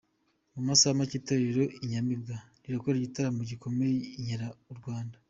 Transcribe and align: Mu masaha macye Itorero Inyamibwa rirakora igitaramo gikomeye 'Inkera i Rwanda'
Mu 0.53 0.61
masaha 0.67 0.97
macye 0.99 1.15
Itorero 1.21 1.63
Inyamibwa 1.83 2.35
rirakora 2.63 2.95
igitaramo 2.97 3.41
gikomeye 3.51 3.95
'Inkera 4.07 4.47
i 4.71 4.73
Rwanda' 4.79 5.17